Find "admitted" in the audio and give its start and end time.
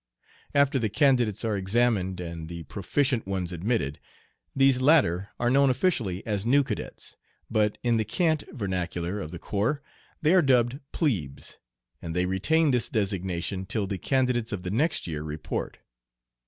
3.51-3.99